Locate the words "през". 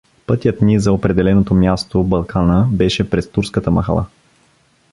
3.09-3.31